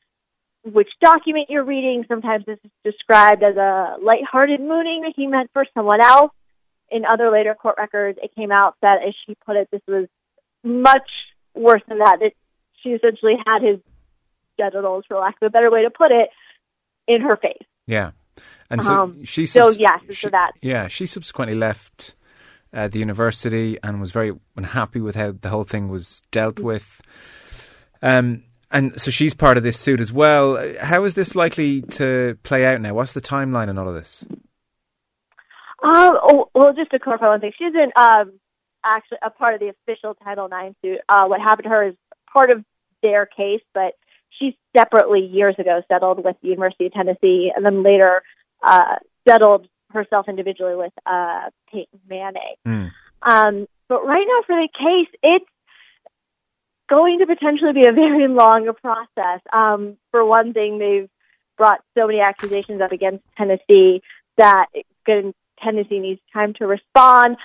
which 0.63 0.89
document 1.01 1.47
you're 1.49 1.63
reading, 1.63 2.05
sometimes 2.07 2.45
this 2.45 2.59
is 2.63 2.71
described 2.83 3.43
as 3.43 3.55
a 3.55 3.95
lighthearted 4.01 4.59
mooning 4.59 5.01
that 5.03 5.13
he 5.15 5.27
meant 5.27 5.49
for 5.53 5.65
someone 5.73 6.01
else. 6.01 6.31
In 6.91 7.05
other 7.05 7.29
later 7.31 7.53
court 7.53 7.75
records, 7.77 8.17
it 8.21 8.33
came 8.35 8.51
out 8.51 8.75
that, 8.81 9.03
as 9.07 9.13
she 9.25 9.35
put 9.45 9.55
it, 9.55 9.69
this 9.71 9.81
was 9.87 10.07
much 10.63 11.09
worse 11.53 11.83
than 11.87 11.99
that. 11.99 12.17
That 12.19 12.31
she 12.81 12.89
essentially 12.89 13.35
had 13.45 13.61
his 13.61 13.79
genitals, 14.57 15.05
for 15.07 15.19
lack 15.19 15.35
of 15.41 15.45
a 15.45 15.49
better 15.51 15.69
way 15.69 15.83
to 15.83 15.91
put 15.91 16.11
it, 16.11 16.29
in 17.07 17.21
her 17.21 17.37
face. 17.37 17.61
Yeah. 17.85 18.11
And 18.71 18.83
so 18.83 18.93
um, 18.93 19.23
she. 19.23 19.45
so 19.45 19.69
yes, 19.69 19.99
she, 20.07 20.15
so 20.15 20.29
that. 20.29 20.53
Yeah, 20.61 20.87
she 20.87 21.05
subsequently 21.05 21.55
left 21.55 22.15
uh, 22.73 22.87
the 22.87 22.99
university 22.99 23.77
and 23.83 23.99
was 23.99 24.11
very 24.11 24.33
unhappy 24.55 25.01
with 25.01 25.15
how 25.15 25.31
the 25.31 25.49
whole 25.49 25.63
thing 25.63 25.89
was 25.89 26.21
dealt 26.31 26.55
mm-hmm. 26.55 26.65
with. 26.65 27.01
Um, 28.01 28.43
and 28.71 28.99
so 29.01 29.09
she's 29.09 29.33
part 29.33 29.57
of 29.57 29.63
this 29.63 29.79
suit 29.79 29.99
as 29.99 30.13
well. 30.13 30.75
How 30.79 31.03
is 31.05 31.15
this 31.15 31.35
likely 31.35 31.81
to 31.81 32.37
play 32.43 32.65
out 32.65 32.81
now? 32.81 32.93
What's 32.93 33.13
the 33.13 33.21
timeline 33.21 33.67
on 33.67 33.77
all 33.77 33.89
of 33.89 33.95
this? 33.95 34.25
Um, 35.81 36.17
oh, 36.21 36.49
well, 36.53 36.73
just 36.73 36.91
to 36.91 36.99
clarify 36.99 37.29
one 37.29 37.39
thing, 37.39 37.51
she 37.57 37.63
isn't 37.63 37.97
um, 37.97 38.33
actually 38.83 39.17
a 39.23 39.29
part 39.29 39.55
of 39.55 39.59
the 39.59 39.69
official 39.69 40.13
Title 40.13 40.45
IX 40.45 40.75
suit. 40.83 40.99
Uh, 41.07 41.25
what 41.25 41.41
happened 41.41 41.63
to 41.63 41.69
her 41.69 41.87
is 41.87 41.95
part 42.31 42.51
of 42.51 42.63
their 43.01 43.25
case, 43.25 43.61
but 43.73 43.93
she 44.37 44.57
separately 44.77 45.21
years 45.21 45.55
ago 45.57 45.81
settled 45.87 46.23
with 46.23 46.35
the 46.41 46.49
University 46.49 46.85
of 46.87 46.93
Tennessee 46.93 47.51
and 47.55 47.65
then 47.65 47.81
later 47.81 48.21
uh, 48.61 48.95
settled 49.27 49.67
herself 49.91 50.27
individually 50.29 50.75
with 50.75 50.93
uh, 51.05 51.49
Peyton 51.71 51.99
Manning. 52.07 52.55
Mm. 52.67 52.91
Um, 53.21 53.67
but 53.87 54.05
right 54.05 54.25
now 54.27 54.43
for 54.45 54.55
the 54.55 54.69
case, 54.77 55.19
it's 55.23 55.45
going 56.89 57.19
to 57.19 57.25
potentially 57.25 57.73
be 57.73 57.87
a 57.87 57.91
very 57.93 58.27
long 58.27 58.71
process. 58.81 59.41
Um, 59.51 59.97
for 60.11 60.25
one 60.25 60.53
thing, 60.53 60.79
they've 60.79 61.09
brought 61.57 61.81
so 61.97 62.07
many 62.07 62.19
accusations 62.21 62.81
up 62.81 62.91
against 62.91 63.23
Tennessee 63.37 64.01
that 64.37 64.67
Tennessee 65.61 65.99
needs 65.99 66.21
time 66.31 66.53
to 66.55 66.65
respond. 66.65 67.37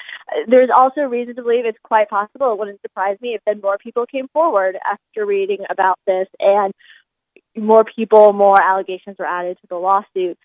There's 0.47 0.71
also 0.75 1.03
reason 1.03 1.35
to 1.37 1.43
believe 1.43 1.67
it's 1.67 1.79
quite 1.83 2.09
possible. 2.09 2.53
It 2.53 2.59
wouldn't 2.59 2.81
surprise 2.81 3.19
me 3.21 3.35
if 3.35 3.43
then 3.45 3.61
more 3.61 3.79
people 3.79 4.07
came 4.07 4.29
forward 4.29 4.77
after 4.85 5.27
reading 5.27 5.65
about 5.69 5.99
this 6.07 6.29
and 6.39 6.73
more 7.57 7.85
people, 7.85 8.33
more 8.33 8.61
allegations 8.61 9.17
were 9.19 9.27
added 9.27 9.59
to 9.61 9.67
the 9.69 9.77
lawsuit. 9.77 10.39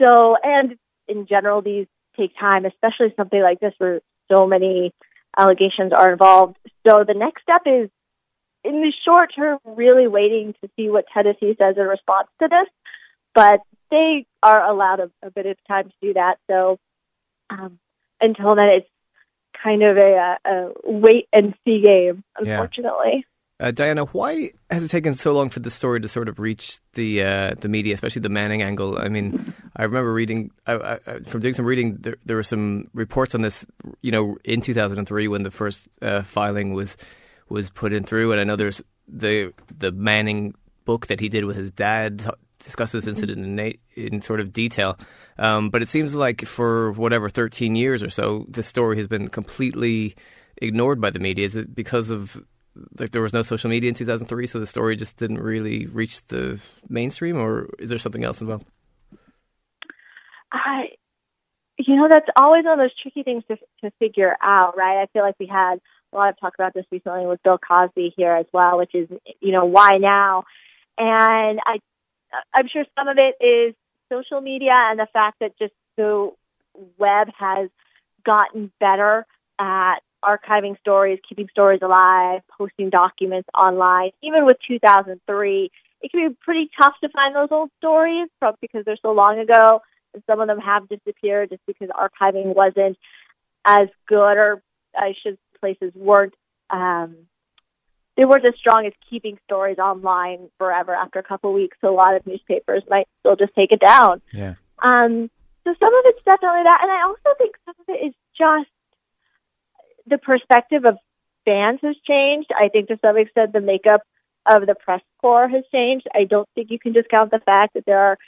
So, 0.00 0.36
and 0.42 0.76
in 1.08 1.26
general, 1.26 1.62
these 1.62 1.86
take 2.16 2.32
time, 2.38 2.64
especially 2.64 3.14
something 3.16 3.40
like 3.40 3.60
this 3.60 3.74
where 3.78 4.00
so 4.30 4.46
many 4.46 4.92
allegations 5.38 5.92
are 5.92 6.12
involved. 6.12 6.56
So 6.86 7.04
the 7.06 7.14
next 7.14 7.42
step 7.42 7.62
is 7.66 7.90
in 8.64 8.80
the 8.80 8.92
short 9.04 9.32
term, 9.34 9.58
really 9.64 10.08
waiting 10.08 10.54
to 10.62 10.70
see 10.76 10.88
what 10.88 11.06
Tennessee 11.12 11.54
says 11.58 11.76
in 11.76 11.84
response 11.84 12.28
to 12.40 12.48
this. 12.48 12.68
But 13.34 13.60
they 13.90 14.26
are 14.42 14.68
allowed 14.68 15.00
a, 15.00 15.10
a 15.22 15.30
bit 15.30 15.46
of 15.46 15.56
time 15.66 15.84
to 15.84 15.94
do 16.02 16.14
that. 16.14 16.38
So 16.50 16.78
um, 17.50 17.78
until 18.20 18.54
then, 18.54 18.68
it's 18.68 18.88
kind 19.62 19.82
of 19.82 19.96
a, 19.96 20.36
a, 20.44 20.72
wait 20.84 21.28
and 21.32 21.54
see 21.64 21.82
game, 21.82 22.24
unfortunately. 22.36 23.14
Yeah. 23.14 23.20
Uh, 23.60 23.72
Diana, 23.72 24.04
why 24.04 24.52
has 24.70 24.84
it 24.84 24.88
taken 24.88 25.14
so 25.14 25.32
long 25.32 25.50
for 25.50 25.58
the 25.58 25.70
story 25.70 26.00
to 26.00 26.06
sort 26.06 26.28
of 26.28 26.38
reach 26.38 26.78
the 26.94 27.24
uh, 27.24 27.54
the 27.60 27.68
media, 27.68 27.92
especially 27.92 28.22
the 28.22 28.28
Manning 28.28 28.62
angle? 28.62 28.98
I 28.98 29.08
mean, 29.08 29.52
I 29.74 29.82
remember 29.82 30.12
reading 30.12 30.52
I, 30.66 30.98
I, 31.06 31.18
from 31.26 31.40
doing 31.40 31.54
some 31.54 31.64
reading. 31.64 31.96
There, 31.98 32.16
there, 32.24 32.36
were 32.36 32.44
some 32.44 32.88
reports 32.94 33.34
on 33.34 33.42
this, 33.42 33.66
you 34.00 34.12
know, 34.12 34.36
in 34.44 34.60
2003 34.60 35.26
when 35.26 35.42
the 35.42 35.50
first 35.50 35.88
uh, 36.00 36.22
filing 36.22 36.72
was 36.72 36.96
was 37.48 37.68
put 37.68 37.92
in 37.92 38.04
through, 38.04 38.30
and 38.30 38.40
I 38.40 38.44
know 38.44 38.54
there's 38.54 38.80
the 39.08 39.52
the 39.76 39.90
Manning 39.90 40.54
book 40.84 41.08
that 41.08 41.18
he 41.18 41.28
did 41.28 41.44
with 41.44 41.56
his 41.56 41.72
dad 41.72 42.30
discusses 42.62 43.04
this 43.04 43.12
incident 43.14 43.60
in, 43.60 43.78
in 44.04 44.22
sort 44.22 44.40
of 44.40 44.52
detail. 44.52 44.98
Um, 45.38 45.70
but 45.70 45.82
it 45.82 45.88
seems 45.88 46.14
like 46.14 46.44
for 46.44 46.92
whatever 46.92 47.28
13 47.28 47.74
years 47.74 48.02
or 48.02 48.10
so, 48.10 48.46
this 48.48 48.66
story 48.66 48.96
has 48.96 49.06
been 49.06 49.28
completely 49.28 50.16
ignored 50.60 51.00
by 51.00 51.10
the 51.10 51.18
media. 51.20 51.44
Is 51.44 51.56
it 51.56 51.74
because 51.74 52.10
of 52.10 52.42
like 52.98 53.10
there 53.10 53.22
was 53.22 53.32
no 53.32 53.42
social 53.42 53.70
media 53.70 53.88
in 53.88 53.94
2003, 53.94 54.46
so 54.46 54.58
the 54.58 54.66
story 54.66 54.96
just 54.96 55.16
didn't 55.16 55.40
really 55.40 55.86
reach 55.86 56.24
the 56.26 56.60
mainstream, 56.88 57.36
or 57.36 57.68
is 57.78 57.90
there 57.90 57.98
something 57.98 58.24
else 58.24 58.40
involved? 58.40 58.66
I, 60.52 60.90
you 61.78 61.96
know, 61.96 62.08
that's 62.08 62.28
always 62.36 62.64
one 62.64 62.78
of 62.78 62.84
those 62.84 62.94
tricky 63.00 63.22
things 63.22 63.44
to 63.48 63.56
to 63.82 63.90
figure 63.98 64.36
out, 64.42 64.76
right? 64.76 65.02
I 65.02 65.06
feel 65.12 65.22
like 65.22 65.36
we 65.38 65.46
had 65.46 65.80
a 66.12 66.16
lot 66.16 66.30
of 66.30 66.40
talk 66.40 66.54
about 66.58 66.74
this 66.74 66.86
recently 66.90 67.26
with 67.26 67.42
Bill 67.42 67.58
Cosby 67.58 68.14
here 68.16 68.32
as 68.32 68.46
well, 68.52 68.78
which 68.78 68.94
is, 68.94 69.08
you 69.40 69.52
know, 69.52 69.66
why 69.66 69.98
now? 69.98 70.44
And 70.96 71.60
I, 71.64 71.78
I'm 72.54 72.68
sure 72.68 72.84
some 72.98 73.08
of 73.08 73.18
it 73.18 73.34
is 73.44 73.74
social 74.10 74.40
media 74.40 74.72
and 74.72 74.98
the 74.98 75.06
fact 75.12 75.38
that 75.40 75.58
just 75.58 75.74
the 75.96 76.32
web 76.96 77.28
has 77.38 77.68
gotten 78.24 78.72
better 78.80 79.26
at 79.58 79.96
archiving 80.24 80.78
stories, 80.80 81.18
keeping 81.28 81.48
stories 81.50 81.80
alive, 81.82 82.40
posting 82.56 82.90
documents 82.90 83.48
online. 83.56 84.10
Even 84.22 84.44
with 84.44 84.56
2003, 84.66 85.70
it 86.00 86.10
can 86.10 86.28
be 86.28 86.36
pretty 86.40 86.70
tough 86.80 86.94
to 87.02 87.08
find 87.10 87.34
those 87.34 87.48
old 87.50 87.70
stories 87.78 88.28
from, 88.38 88.54
because 88.60 88.84
they're 88.84 88.98
so 89.00 89.12
long 89.12 89.38
ago, 89.38 89.80
and 90.14 90.22
some 90.26 90.40
of 90.40 90.48
them 90.48 90.58
have 90.58 90.88
disappeared 90.88 91.50
just 91.50 91.62
because 91.66 91.88
archiving 91.88 92.54
wasn't 92.54 92.96
as 93.64 93.88
good, 94.06 94.36
or 94.36 94.62
I 94.96 95.14
should 95.22 95.38
places 95.60 95.92
weren't 95.94 96.34
um, 96.70 97.16
they 98.16 98.24
weren't 98.24 98.44
as 98.44 98.54
strong 98.56 98.84
as 98.84 98.92
keeping 99.08 99.38
stories 99.44 99.78
online 99.78 100.50
forever 100.58 100.92
after 100.92 101.20
a 101.20 101.22
couple 101.22 101.50
of 101.50 101.54
weeks. 101.54 101.76
So 101.80 101.88
a 101.88 101.94
lot 101.94 102.16
of 102.16 102.26
newspapers 102.26 102.82
might 102.90 103.06
still 103.20 103.36
just 103.36 103.54
take 103.54 103.70
it 103.70 103.80
down. 103.80 104.20
Yeah. 104.32 104.54
Um, 104.82 105.30
so 105.64 105.74
some 105.78 105.94
of 105.94 106.02
it's 106.06 106.22
definitely 106.24 106.64
that, 106.64 106.80
and 106.82 106.90
I 106.90 107.02
also 107.02 107.36
think 107.38 107.54
some 107.64 107.74
of 107.78 107.94
it 107.94 108.06
is 108.06 108.14
just 108.36 108.70
the 110.08 110.18
perspective 110.18 110.84
of 110.84 110.98
fans 111.44 111.80
has 111.82 111.96
changed. 112.06 112.50
I 112.56 112.68
think 112.68 112.88
to 112.88 112.98
some 113.00 113.16
extent 113.16 113.52
the 113.52 113.60
makeup 113.60 114.02
of 114.50 114.66
the 114.66 114.74
press 114.74 115.02
corps 115.20 115.48
has 115.48 115.64
changed. 115.72 116.06
I 116.14 116.24
don't 116.24 116.48
think 116.54 116.70
you 116.70 116.78
can 116.78 116.92
discount 116.92 117.30
the 117.30 117.40
fact 117.40 117.74
that 117.74 117.84
there 117.86 117.98
are 117.98 118.18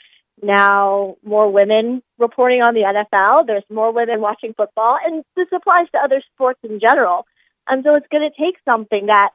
now 0.41 1.17
more 1.23 1.51
women 1.51 2.01
reporting 2.17 2.61
on 2.61 2.73
the 2.73 2.81
NFL. 2.81 3.47
There's 3.47 3.63
more 3.69 3.91
women 3.91 4.21
watching 4.21 4.53
football, 4.53 4.97
and 5.03 5.23
this 5.35 5.47
applies 5.53 5.87
to 5.91 5.99
other 5.99 6.21
sports 6.33 6.59
in 6.63 6.79
general. 6.79 7.25
And 7.67 7.83
so 7.83 7.95
it's 7.95 8.07
going 8.11 8.29
to 8.29 8.35
take 8.37 8.55
something 8.69 9.07
that, 9.07 9.31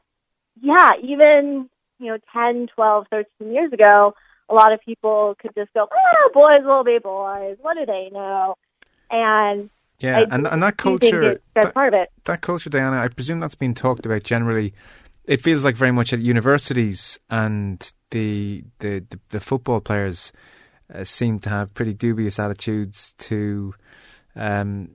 yeah, 0.60 0.92
even, 1.02 1.68
you 1.98 2.06
know, 2.12 2.18
10, 2.32 2.68
12, 2.74 3.06
13 3.10 3.52
years 3.52 3.72
ago, 3.72 4.14
a 4.48 4.54
lot 4.54 4.72
of 4.72 4.80
people 4.80 5.36
could 5.40 5.54
just 5.54 5.72
go, 5.74 5.88
ah, 5.90 6.28
boys 6.32 6.64
will 6.64 6.84
be 6.84 6.98
boys. 6.98 7.56
What 7.60 7.76
do 7.76 7.86
they 7.86 8.10
know? 8.12 8.56
And 9.10 9.70
Yeah, 9.98 10.18
I 10.18 10.22
and 10.34 10.46
and 10.46 10.62
that 10.62 10.76
culture 10.76 11.40
that's 11.54 11.66
that, 11.66 11.74
part 11.74 11.94
of 11.94 12.00
it. 12.00 12.10
that 12.24 12.42
culture, 12.42 12.70
Diana, 12.70 12.98
I 12.98 13.08
presume 13.08 13.40
that's 13.40 13.54
been 13.54 13.74
talked 13.74 14.04
about 14.04 14.22
generally. 14.22 14.74
It 15.24 15.42
feels 15.42 15.64
like 15.64 15.74
very 15.74 15.90
much 15.92 16.12
at 16.12 16.20
universities, 16.20 17.18
and 17.30 17.80
the 18.10 18.62
the 18.80 19.00
the, 19.10 19.18
the 19.30 19.40
football 19.40 19.80
players 19.80 20.32
uh, 20.94 21.04
seem 21.04 21.38
to 21.40 21.50
have 21.50 21.74
pretty 21.74 21.94
dubious 21.94 22.38
attitudes 22.38 23.14
to 23.18 23.74
um, 24.34 24.90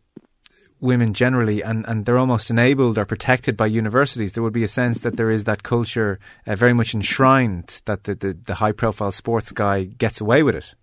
women 0.81 1.13
generally, 1.13 1.61
and, 1.63 1.85
and 1.87 2.05
they're 2.05 2.17
almost 2.17 2.49
enabled 2.49 2.97
or 2.97 3.05
protected 3.05 3.55
by 3.55 3.67
universities. 3.67 4.33
There 4.33 4.43
would 4.43 4.53
be 4.53 4.63
a 4.63 4.67
sense 4.67 4.99
that 5.01 5.15
there 5.15 5.29
is 5.29 5.43
that 5.45 5.63
culture 5.63 6.19
uh, 6.47 6.55
very 6.55 6.73
much 6.73 6.93
enshrined 6.93 7.81
that 7.85 8.03
the, 8.05 8.15
the, 8.15 8.37
the 8.45 8.55
high 8.55 8.71
profile 8.71 9.11
sports 9.11 9.51
guy 9.51 9.83
gets 9.83 10.19
away 10.19 10.43
with 10.43 10.55
it. 10.55 10.73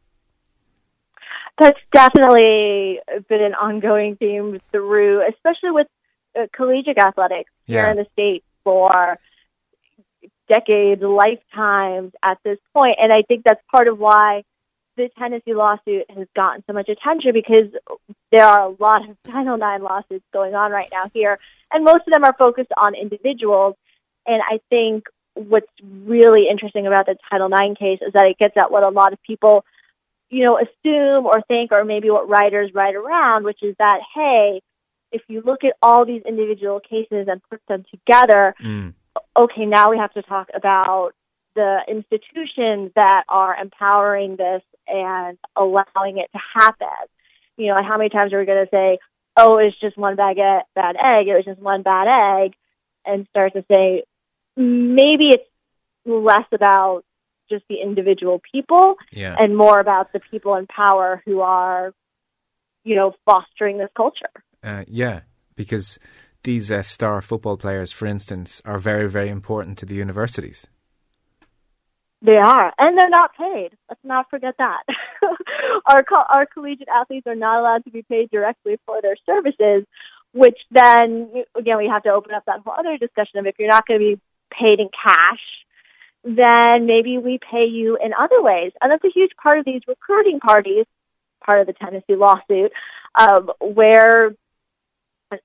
That's 1.58 1.80
definitely 1.92 3.00
been 3.28 3.42
an 3.42 3.54
ongoing 3.54 4.16
theme 4.16 4.60
through, 4.70 5.26
especially 5.28 5.72
with 5.72 5.88
uh, 6.38 6.46
collegiate 6.52 6.98
athletics 6.98 7.50
here 7.66 7.86
in 7.86 7.96
the 7.96 8.06
state 8.12 8.44
for 8.62 9.18
decades, 10.48 11.02
lifetimes 11.02 12.12
at 12.22 12.38
this 12.44 12.58
point. 12.72 12.96
And 13.00 13.12
I 13.12 13.22
think 13.22 13.44
that's 13.44 13.60
part 13.70 13.88
of 13.88 13.98
why 13.98 14.44
the 14.96 15.08
Tennessee 15.18 15.54
lawsuit 15.54 16.10
has 16.10 16.26
gotten 16.34 16.62
so 16.66 16.72
much 16.72 16.88
attention 16.88 17.32
because 17.32 17.70
there 18.30 18.44
are 18.44 18.68
a 18.68 18.76
lot 18.80 19.08
of 19.08 19.16
Title 19.26 19.54
IX 19.54 19.82
lawsuits 19.82 20.24
going 20.32 20.54
on 20.54 20.70
right 20.70 20.88
now 20.92 21.10
here, 21.14 21.38
and 21.72 21.84
most 21.84 22.02
of 22.06 22.12
them 22.12 22.24
are 22.24 22.34
focused 22.38 22.72
on 22.76 22.94
individuals. 22.94 23.74
And 24.26 24.42
I 24.42 24.60
think 24.68 25.04
what's 25.34 25.70
really 25.82 26.48
interesting 26.50 26.86
about 26.86 27.06
the 27.06 27.16
Title 27.30 27.46
IX 27.46 27.78
case 27.78 28.00
is 28.06 28.12
that 28.12 28.26
it 28.26 28.38
gets 28.38 28.56
at 28.56 28.70
what 28.70 28.82
a 28.82 28.88
lot 28.88 29.12
of 29.12 29.22
people 29.22 29.64
you 30.30 30.44
know, 30.44 30.58
assume 30.58 31.26
or 31.26 31.42
think, 31.49 31.73
or 31.73 31.85
maybe 31.85 32.11
what 32.11 32.28
writers 32.28 32.73
write 32.75 32.94
around, 32.94 33.44
which 33.44 33.62
is 33.62 33.75
that, 33.78 34.00
hey, 34.14 34.61
if 35.11 35.23
you 35.28 35.42
look 35.44 35.64
at 35.64 35.75
all 35.82 36.04
these 36.04 36.23
individual 36.26 36.80
cases 36.80 37.28
and 37.28 37.40
put 37.50 37.61
them 37.66 37.85
together, 37.90 38.54
Mm. 38.62 38.94
okay, 39.37 39.64
now 39.64 39.90
we 39.90 39.97
have 39.99 40.12
to 40.12 40.23
talk 40.23 40.50
about 40.54 41.12
the 41.54 41.80
institutions 41.88 42.92
that 42.94 43.25
are 43.28 43.56
empowering 43.56 44.37
this 44.37 44.62
and 44.87 45.38
allowing 45.56 46.18
it 46.18 46.30
to 46.32 46.40
happen. 46.54 46.88
You 47.56 47.68
know, 47.68 47.76
and 47.76 47.87
how 47.87 47.97
many 47.97 48.11
times 48.11 48.32
are 48.32 48.38
we 48.38 48.44
going 48.44 48.64
to 48.64 48.70
say, 48.70 48.99
oh, 49.37 49.56
it's 49.56 49.78
just 49.80 49.97
one 49.97 50.14
bad, 50.16 50.37
e- 50.37 50.64
bad 50.75 50.97
egg, 50.97 51.26
it 51.26 51.35
was 51.35 51.44
just 51.44 51.61
one 51.61 51.82
bad 51.82 52.06
egg, 52.44 52.54
and 53.04 53.26
start 53.30 53.54
to 53.54 53.64
say, 53.73 54.04
maybe 54.56 55.30
it's 55.30 55.49
less 56.04 56.47
about 56.52 57.04
just 57.49 57.64
the 57.69 57.76
individual 57.83 58.40
people 58.52 58.97
Yeah. 59.11 59.37
and 59.38 59.57
more 59.57 59.81
about 59.81 60.12
the 60.12 60.21
people 60.31 60.55
in 60.57 60.67
power 60.67 61.23
who 61.25 61.40
are, 61.40 61.93
you 62.85 62.95
know, 62.97 63.14
fostering 63.25 63.78
this 63.78 63.90
culture. 63.97 64.31
Uh, 64.62 64.85
yeah, 64.88 65.21
because 65.57 65.99
these 66.45 66.71
uh, 66.71 66.83
star 66.83 67.21
football 67.21 67.57
players, 67.57 67.93
for 67.93 68.07
instance, 68.07 68.62
are 68.64 68.78
very, 68.78 69.09
very 69.09 69.28
important 69.28 69.78
to 69.78 69.87
the 69.87 69.95
universities. 69.95 70.67
They 72.21 72.37
are, 72.37 72.73
and 72.78 72.99
they're 72.99 73.09
not 73.09 73.31
paid. 73.37 73.71
Let's 73.88 74.00
not 74.02 74.28
forget 74.28 74.55
that. 74.59 74.83
our 75.87 76.02
co- 76.02 76.25
our 76.35 76.47
collegiate 76.47 76.88
athletes 76.88 77.28
are 77.28 77.37
not 77.37 77.61
allowed 77.61 77.85
to 77.85 77.90
be 77.93 78.02
paid 78.02 78.31
directly 78.31 78.76
for 78.87 79.00
their 79.00 79.14
services, 79.25 79.87
which 80.33 80.59
then 80.73 81.31
again 81.57 81.78
we 81.78 81.87
have 81.87 82.02
to 82.02 82.11
open 82.11 82.35
up 82.35 82.45
that 82.47 82.61
whole 82.64 82.75
other 82.76 82.99
discussion 82.99 83.38
of 83.38 83.47
if 83.47 83.55
you're 83.59 83.69
not 83.71 83.87
going 83.87 84.00
to 84.00 84.17
be 84.17 84.21
paid 84.50 84.81
in 84.81 84.88
cash, 84.88 85.38
then 86.37 86.87
maybe 86.87 87.18
we 87.18 87.38
pay 87.38 87.64
you 87.64 87.97
in 87.97 88.12
other 88.18 88.42
ways, 88.42 88.73
and 88.80 88.90
that's 88.90 89.04
a 89.04 89.11
huge 89.11 89.32
part 89.42 89.58
of 89.58 89.64
these 89.64 89.82
recruiting 89.87 90.40
parties, 90.40 90.85
part 91.44 91.61
of 91.61 91.66
the 91.66 91.73
Tennessee 91.73 92.16
lawsuit, 92.16 92.73
um, 93.14 93.50
where 93.61 94.35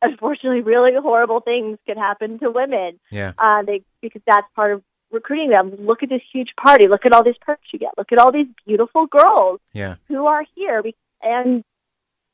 unfortunately 0.02 0.62
really 0.62 0.92
horrible 0.96 1.42
things 1.42 1.78
can 1.86 1.98
happen 1.98 2.40
to 2.40 2.50
women 2.50 3.00
Yeah. 3.12 3.34
uh, 3.38 3.64
they 3.64 3.82
because 4.02 4.22
that's 4.26 4.48
part 4.56 4.72
of 4.74 4.84
recruiting 5.12 5.50
them. 5.50 5.76
Look 5.80 6.04
at 6.04 6.10
this 6.10 6.22
huge 6.32 6.54
party. 6.56 6.88
Look 6.88 7.06
at 7.06 7.14
all 7.14 7.24
these 7.24 7.38
perks 7.42 7.68
you 7.72 7.80
get. 7.80 7.92
Look 7.98 8.12
at 8.12 8.18
all 8.18 8.32
these 8.32 8.48
beautiful 8.66 9.06
girls 9.06 9.60
Yeah. 9.74 9.96
who 10.08 10.26
are 10.26 10.44
here, 10.56 10.82
and 11.22 11.64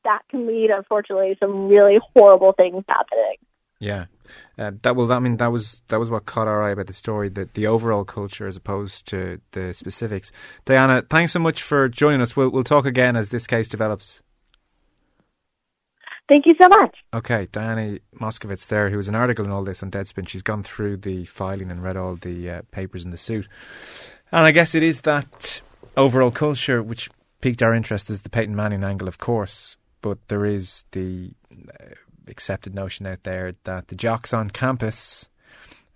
that 0.04 0.22
can 0.30 0.46
lead, 0.46 0.70
unfortunately, 0.70 1.34
to 1.34 1.38
some 1.38 1.68
really 1.68 1.98
horrible 2.16 2.52
things 2.52 2.84
happening. 2.88 3.34
Yeah, 3.80 4.06
uh, 4.58 4.72
that 4.82 4.96
well, 4.96 5.10
I 5.12 5.18
mean, 5.18 5.36
that 5.38 5.52
was 5.52 5.82
that 5.88 5.98
was 5.98 6.10
what 6.10 6.26
caught 6.26 6.48
our 6.48 6.62
eye 6.62 6.70
about 6.70 6.86
the 6.86 6.92
story, 6.92 7.28
the 7.28 7.48
the 7.54 7.66
overall 7.66 8.04
culture 8.04 8.46
as 8.46 8.56
opposed 8.56 9.06
to 9.06 9.40
the 9.52 9.72
specifics. 9.72 10.32
Diana, 10.64 11.02
thanks 11.08 11.32
so 11.32 11.38
much 11.38 11.62
for 11.62 11.88
joining 11.88 12.20
us. 12.20 12.36
We'll 12.36 12.50
we'll 12.50 12.64
talk 12.64 12.86
again 12.86 13.16
as 13.16 13.28
this 13.28 13.46
case 13.46 13.68
develops. 13.68 14.22
Thank 16.28 16.46
you 16.46 16.54
so 16.60 16.68
much. 16.68 16.96
Okay, 17.12 17.48
Diana 17.50 17.98
Moskovitz 18.14 18.68
there, 18.68 18.88
who 18.88 18.96
was 18.96 19.08
an 19.08 19.16
article 19.16 19.44
in 19.44 19.50
all 19.50 19.64
this 19.64 19.82
on 19.82 19.90
Deadspin. 19.90 20.28
She's 20.28 20.42
gone 20.42 20.62
through 20.62 20.98
the 20.98 21.24
filing 21.24 21.72
and 21.72 21.82
read 21.82 21.96
all 21.96 22.14
the 22.14 22.48
uh, 22.48 22.62
papers 22.70 23.04
in 23.04 23.10
the 23.10 23.18
suit, 23.18 23.48
and 24.30 24.46
I 24.46 24.52
guess 24.52 24.74
it 24.76 24.84
is 24.84 25.00
that 25.00 25.60
overall 25.96 26.30
culture 26.30 26.82
which 26.82 27.10
piqued 27.40 27.62
our 27.62 27.74
interest. 27.74 28.06
There's 28.06 28.20
the 28.20 28.30
Peyton 28.30 28.54
Manning 28.54 28.84
angle, 28.84 29.08
of 29.08 29.18
course, 29.18 29.76
but 30.02 30.18
there 30.28 30.44
is 30.44 30.84
the 30.92 31.32
uh, 31.52 31.94
accepted 32.28 32.74
notion 32.74 33.06
out 33.06 33.22
there 33.22 33.54
that 33.64 33.88
the 33.88 33.94
jocks 33.94 34.32
on 34.32 34.50
campus 34.50 35.28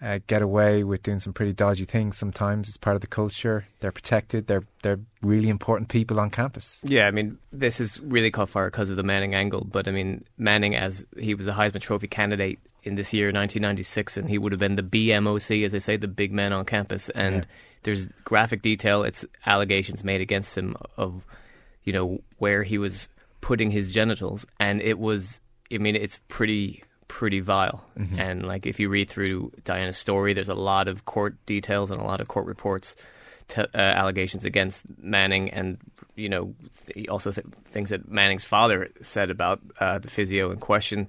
uh, 0.02 0.18
get 0.26 0.42
away 0.42 0.84
with 0.84 1.02
doing 1.02 1.20
some 1.20 1.32
pretty 1.32 1.52
dodgy 1.52 1.84
things. 1.84 2.16
Sometimes 2.18 2.68
it's 2.68 2.76
part 2.76 2.96
of 2.96 3.00
the 3.00 3.06
culture. 3.06 3.64
They're 3.80 3.92
protected. 3.92 4.46
They're 4.46 4.64
they're 4.82 5.00
really 5.22 5.48
important 5.48 5.88
people 5.88 6.20
on 6.20 6.30
campus. 6.30 6.80
Yeah, 6.84 7.06
I 7.06 7.10
mean, 7.10 7.38
this 7.52 7.80
is 7.80 8.00
really 8.00 8.30
caught 8.30 8.50
fire 8.50 8.70
because 8.70 8.90
of 8.90 8.96
the 8.96 9.02
Manning 9.02 9.34
angle. 9.34 9.64
But 9.64 9.88
I 9.88 9.92
mean, 9.92 10.24
Manning, 10.36 10.74
as 10.76 11.06
he 11.18 11.34
was 11.34 11.46
a 11.46 11.52
Heisman 11.52 11.80
Trophy 11.80 12.08
candidate 12.08 12.58
in 12.82 12.96
this 12.96 13.14
year, 13.14 13.26
1996, 13.28 14.18
and 14.18 14.28
he 14.28 14.36
would 14.36 14.52
have 14.52 14.58
been 14.58 14.76
the 14.76 14.82
BMOC, 14.82 15.64
as 15.64 15.72
they 15.72 15.80
say, 15.80 15.96
the 15.96 16.08
big 16.08 16.32
man 16.32 16.52
on 16.52 16.66
campus. 16.66 17.08
And 17.10 17.36
Yeah. 17.36 17.44
there's 17.84 18.06
graphic 18.24 18.60
detail. 18.60 19.04
It's 19.04 19.24
allegations 19.46 20.04
made 20.04 20.20
against 20.20 20.54
him 20.58 20.76
of, 20.98 21.24
you 21.84 21.94
know, 21.94 22.20
where 22.38 22.62
he 22.62 22.76
was 22.76 23.08
putting 23.40 23.70
his 23.70 23.90
genitals, 23.90 24.44
and 24.60 24.82
it 24.82 24.98
was. 24.98 25.40
I 25.74 25.78
mean, 25.78 25.96
it's 25.96 26.18
pretty 26.28 26.84
pretty 27.08 27.40
vile. 27.40 27.84
And 28.18 28.46
like, 28.46 28.66
if 28.66 28.80
you 28.80 28.88
read 28.88 29.08
through 29.08 29.52
Diana's 29.64 29.96
story, 29.96 30.32
there's 30.32 30.48
a 30.48 30.54
lot 30.54 30.88
of 30.88 31.04
court 31.04 31.36
details 31.46 31.90
and 31.90 32.00
a 32.00 32.04
lot 32.04 32.20
of 32.20 32.28
court 32.28 32.46
reports 32.46 32.96
uh, 33.56 33.66
allegations 33.74 34.44
against 34.44 34.84
Manning, 34.98 35.50
and 35.50 35.78
you 36.16 36.28
know, 36.28 36.54
th- 36.86 37.08
also 37.08 37.30
th- 37.30 37.46
things 37.64 37.90
that 37.90 38.08
Manning's 38.08 38.44
father 38.44 38.88
said 39.02 39.30
about 39.30 39.60
uh, 39.78 39.98
the 39.98 40.08
physio 40.08 40.50
in 40.50 40.58
question. 40.58 41.08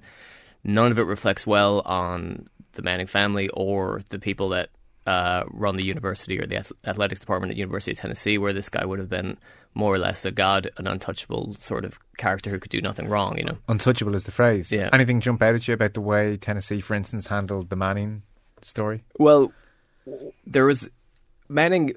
None 0.62 0.90
of 0.92 0.98
it 0.98 1.04
reflects 1.04 1.46
well 1.46 1.80
on 1.84 2.46
the 2.72 2.82
Manning 2.82 3.06
family 3.06 3.48
or 3.48 4.02
the 4.10 4.18
people 4.18 4.50
that 4.50 4.70
uh, 5.06 5.44
run 5.50 5.76
the 5.76 5.84
university 5.84 6.38
or 6.38 6.46
the 6.46 6.64
athletics 6.84 7.20
department 7.20 7.52
at 7.52 7.56
University 7.56 7.92
of 7.92 7.98
Tennessee, 7.98 8.38
where 8.38 8.52
this 8.52 8.68
guy 8.68 8.84
would 8.84 8.98
have 8.98 9.08
been 9.08 9.38
more 9.76 9.94
or 9.94 9.98
less 9.98 10.24
a 10.24 10.30
god, 10.32 10.70
an 10.78 10.86
untouchable 10.86 11.54
sort 11.60 11.84
of 11.84 11.98
character 12.16 12.48
who 12.50 12.58
could 12.58 12.70
do 12.70 12.80
nothing 12.80 13.06
wrong. 13.08 13.36
You 13.38 13.44
know. 13.44 13.58
Untouchable 13.68 14.14
is 14.14 14.24
the 14.24 14.32
phrase. 14.32 14.72
Yeah. 14.72 14.88
Anything 14.92 15.20
jump 15.20 15.42
out 15.42 15.54
at 15.54 15.68
you 15.68 15.74
about 15.74 15.94
the 15.94 16.00
way 16.00 16.36
Tennessee, 16.38 16.80
for 16.80 16.94
instance, 16.94 17.26
handled 17.26 17.68
the 17.70 17.76
Manning 17.76 18.22
story? 18.62 19.04
Well, 19.18 19.52
there 20.46 20.64
was 20.64 20.88
Manning 21.48 21.92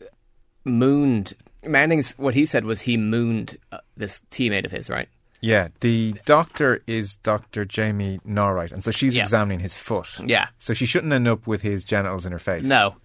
mooned. 0.65 1.33
Manning's 1.65 2.13
what 2.17 2.36
he 2.36 2.45
said 2.45 2.65
was 2.65 2.81
he 2.81 2.98
mooned 2.98 3.57
uh, 3.71 3.79
this 3.98 4.21
teammate 4.31 4.65
of 4.65 4.71
his, 4.71 4.89
right? 4.89 5.07
Yeah, 5.41 5.69
the 5.79 6.15
doctor 6.25 6.81
is 6.86 7.15
Dr. 7.17 7.63
Jamie 7.63 8.19
Naughright, 8.25 8.74
and 8.74 8.83
so 8.83 8.91
she's 8.91 9.15
Yeah. 9.15 9.21
examining 9.21 9.59
his 9.62 9.74
foot. 9.74 10.07
Yeah. 10.25 10.48
So 10.59 10.74
she 10.74 10.86
shouldn't 10.86 11.13
end 11.13 11.29
up 11.29 11.48
with 11.48 11.62
his 11.62 11.86
genitals 11.86 12.25
in 12.25 12.33
her 12.33 12.39
face. 12.39 12.65
No, 12.65 12.95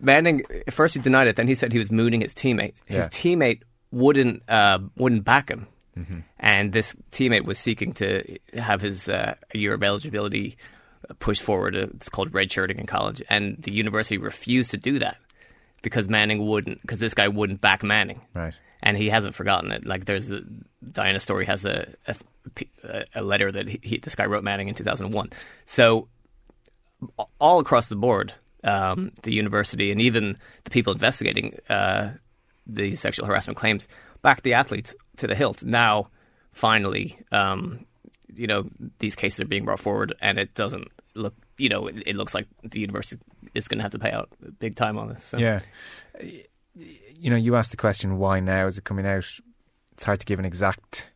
Manning 0.00 0.44
first 0.70 0.94
he 0.94 1.00
denied 1.00 1.26
it. 1.26 1.34
Then 1.36 1.48
he 1.48 1.54
said 1.56 1.72
he 1.72 1.78
was 1.80 1.90
mooning 1.90 2.20
his 2.20 2.32
teammate. 2.32 2.74
His 2.86 3.06
Yeah. 3.06 3.08
teammate 3.08 3.62
wouldn't 3.90 4.42
uh, 4.48 4.78
wouldn't 4.96 5.24
back 5.24 5.48
him, 5.50 5.66
Mm-hmm. 5.98 6.20
and 6.38 6.72
this 6.72 6.94
teammate 7.10 7.44
was 7.44 7.58
seeking 7.58 7.92
to 7.94 8.38
have 8.54 8.80
his 8.80 9.08
uh, 9.08 9.34
year 9.52 9.74
of 9.74 9.82
eligibility 9.82 10.56
pushed 11.18 11.42
forward. 11.42 11.74
Uh, 11.76 11.88
It's 11.96 12.08
called 12.08 12.30
redshirting 12.32 12.78
in 12.78 12.86
college, 12.86 13.20
and 13.28 13.56
the 13.60 13.72
university 13.72 14.16
refused 14.16 14.70
to 14.70 14.76
do 14.76 15.00
that 15.00 15.16
because 15.82 16.08
Manning 16.08 16.46
wouldn't 16.46 16.80
because 16.82 17.00
this 17.00 17.12
guy 17.14 17.26
wouldn't 17.28 17.60
back 17.60 17.82
Manning. 17.82 18.20
Right. 18.34 18.54
And 18.82 18.96
he 18.96 19.10
hasn't 19.10 19.34
forgotten 19.34 19.72
it. 19.72 19.84
Like 19.84 20.04
there's 20.06 20.28
the 20.28 20.46
Diana 20.90 21.18
story 21.20 21.44
has 21.46 21.64
a 21.64 21.92
a, 22.06 23.04
a 23.16 23.22
letter 23.22 23.50
that 23.52 23.68
he, 23.68 23.80
he, 23.82 23.98
this 23.98 24.14
guy 24.14 24.24
wrote 24.26 24.44
Manning 24.44 24.68
in 24.68 24.74
2001. 24.74 25.30
So 25.66 26.08
all 27.38 27.58
across 27.60 27.88
the 27.88 27.96
board, 27.96 28.32
um, 28.64 29.12
the 29.22 29.32
university 29.32 29.90
and 29.90 30.00
even 30.00 30.36
the 30.64 30.70
people 30.70 30.92
investigating 30.92 31.58
uh, 31.68 32.10
the 32.66 32.94
sexual 32.96 33.26
harassment 33.26 33.56
claims 33.56 33.88
back 34.22 34.42
the 34.42 34.54
athletes 34.54 34.94
to 35.16 35.26
the 35.26 35.34
hilt. 35.34 35.62
Now, 35.62 36.08
finally, 36.52 37.18
um, 37.32 37.84
you 38.34 38.46
know, 38.46 38.68
these 38.98 39.16
cases 39.16 39.40
are 39.40 39.46
being 39.46 39.64
brought 39.64 39.80
forward, 39.80 40.14
and 40.20 40.38
it 40.38 40.54
doesn't 40.54 40.88
look, 41.14 41.34
you 41.58 41.68
know, 41.68 41.86
it, 41.88 42.02
it 42.06 42.16
looks 42.16 42.34
like 42.34 42.46
the 42.62 42.80
university 42.80 43.20
is 43.54 43.66
going 43.68 43.78
to 43.78 43.82
have 43.82 43.92
to 43.92 43.98
pay 43.98 44.10
out 44.12 44.28
big 44.58 44.76
time 44.76 44.98
on 44.98 45.08
this. 45.08 45.24
So. 45.24 45.38
Yeah. 45.38 45.60
You 46.74 47.30
know, 47.30 47.36
you 47.36 47.56
asked 47.56 47.70
the 47.72 47.76
question, 47.76 48.18
why 48.18 48.40
now 48.40 48.66
is 48.66 48.78
it 48.78 48.84
coming 48.84 49.06
out? 49.06 49.24
It's 49.92 50.04
hard 50.04 50.20
to 50.20 50.26
give 50.26 50.38
an 50.38 50.44
exact 50.44 51.06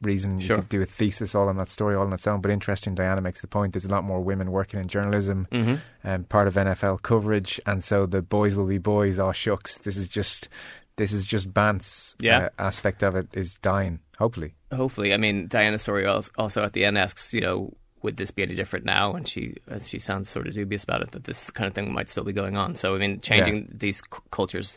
reason. 0.00 0.40
You 0.40 0.46
Sure. 0.46 0.56
could 0.56 0.68
do 0.68 0.82
a 0.82 0.86
thesis 0.86 1.34
all 1.34 1.48
on 1.48 1.56
that 1.58 1.68
story 1.68 1.94
all 1.94 2.06
on 2.06 2.12
its 2.12 2.26
own. 2.26 2.40
But 2.40 2.50
interesting, 2.50 2.94
Diana 2.94 3.20
makes 3.20 3.40
the 3.40 3.46
point. 3.46 3.72
There's 3.74 3.84
a 3.84 3.88
lot 3.88 4.02
more 4.04 4.20
women 4.20 4.50
working 4.50 4.80
in 4.80 4.88
journalism, 4.88 5.46
Mm-hmm. 5.52 6.08
um, 6.08 6.24
part 6.24 6.48
of 6.48 6.54
NFL 6.54 7.02
coverage, 7.02 7.60
and 7.66 7.84
so 7.84 8.06
the 8.06 8.22
boys 8.22 8.56
will 8.56 8.66
be 8.66 8.78
boys. 8.78 9.18
Oh 9.20 9.32
shucks, 9.32 9.78
this 9.78 9.96
is 9.96 10.08
just 10.08 10.48
this 10.96 11.12
is 11.12 11.24
just 11.24 11.52
Bant's 11.52 12.14
Yeah. 12.20 12.38
uh, 12.38 12.48
aspect 12.58 13.02
of 13.02 13.14
it 13.16 13.28
is 13.32 13.54
dying. 13.56 14.00
Hopefully, 14.18 14.54
Hopefully, 14.72 15.12
I 15.12 15.16
mean, 15.16 15.48
Diana 15.48 15.78
Story 15.78 16.06
also 16.06 16.62
at 16.62 16.72
the 16.74 16.84
end 16.84 16.96
asks, 16.96 17.32
you 17.34 17.40
know, 17.40 17.72
would 18.02 18.16
this 18.16 18.30
be 18.30 18.42
any 18.42 18.54
different 18.54 18.84
now? 18.84 19.12
And 19.14 19.26
she 19.28 19.56
uh, 19.70 19.78
she 19.80 19.98
sounds 19.98 20.28
sort 20.28 20.46
of 20.48 20.54
dubious 20.54 20.82
about 20.84 21.02
it 21.02 21.10
that 21.12 21.24
this 21.24 21.50
kind 21.50 21.68
of 21.68 21.74
thing 21.74 21.92
might 21.92 22.08
still 22.08 22.24
be 22.24 22.32
going 22.32 22.56
on. 22.56 22.74
So, 22.74 22.94
I 22.94 22.98
mean, 22.98 23.20
changing 23.20 23.68
these 23.72 23.98
c- 23.98 24.04
cultures 24.30 24.76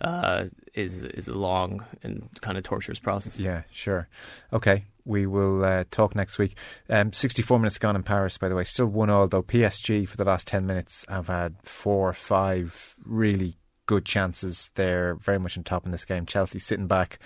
uh, 0.00 0.44
is 0.74 1.02
is 1.02 1.26
a 1.28 1.34
long 1.34 1.84
and 2.02 2.28
kind 2.42 2.58
of 2.58 2.64
torturous 2.64 2.98
process. 2.98 3.38
yeah, 3.38 3.62
sure. 3.72 4.08
Okay, 4.52 4.84
we 5.06 5.26
will 5.26 5.64
uh, 5.64 5.84
talk 5.90 6.14
next 6.14 6.38
week. 6.38 6.56
Um, 6.90 7.12
64 7.14 7.58
minutes 7.58 7.78
gone 7.78 7.96
in 7.96 8.02
Paris, 8.02 8.36
by 8.36 8.48
the 8.50 8.54
way. 8.54 8.64
Still 8.64 8.86
one 8.86 9.08
all 9.10 9.26
though. 9.26 9.42
PSG 9.42 10.06
for 10.08 10.16
the 10.18 10.24
last 10.24 10.46
10 10.46 10.66
minutes 10.66 11.04
have 11.08 11.28
had 11.28 11.56
four 11.62 12.08
or 12.10 12.14
five 12.14 12.94
really 13.04 13.56
good 13.86 14.04
chances. 14.04 14.70
They're 14.74 15.14
very 15.16 15.38
much 15.38 15.56
on 15.56 15.64
top 15.64 15.86
in 15.86 15.92
this 15.92 16.04
game. 16.04 16.26
Chelsea 16.26 16.58
sitting 16.58 16.86
back, 16.86 17.18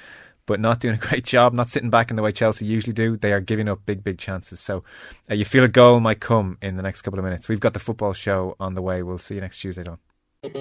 but 0.47 0.61
not 0.61 0.81
doing 0.81 0.95
a 0.95 0.99
great 1.09 1.25
job. 1.25 1.53
Not 1.53 1.71
sitting 1.71 1.91
back 1.91 2.11
in 2.11 2.17
the 2.17 2.23
way 2.23 2.33
Chelsea 2.33 2.67
usually 2.67 2.93
do. 2.93 3.17
They 3.17 3.33
are 3.33 3.41
giving 3.41 3.69
up 3.69 3.81
big, 3.87 4.05
big 4.05 4.19
chances. 4.19 4.61
So 4.61 4.85
uh, 5.31 5.35
you 5.35 5.45
feel 5.45 5.65
a 5.65 5.69
goal 5.69 6.01
might 6.01 6.21
come 6.21 6.59
in 6.63 6.77
the 6.77 6.83
next 6.83 7.03
couple 7.03 7.19
of 7.19 7.25
minutes. 7.25 7.49
We've 7.49 7.61
got 7.61 7.73
the 7.73 7.79
football 7.79 8.13
show 8.13 8.57
on 8.61 8.75
the 8.75 8.83
way. 8.83 9.03
We'll 9.03 9.19
see 9.19 9.35
you 9.35 9.41
next 9.41 9.61
Tuesday, 9.61 9.83
Don. 9.83 9.99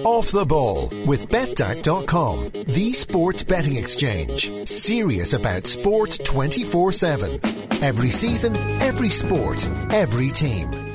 Off 0.04 0.30
the 0.30 0.44
ball 0.44 0.90
with 1.06 1.30
betDAQ.com, 1.30 2.48
the 2.74 2.92
sports 2.92 3.42
betting 3.42 3.78
exchange. 3.78 4.50
Serious 4.68 5.32
about 5.32 5.66
sport 5.66 6.18
24 6.22 6.92
7. 6.92 7.30
Every 7.82 8.10
season, 8.10 8.54
every 8.82 9.08
sport, 9.08 9.66
every 9.90 10.28
team. 10.28 10.89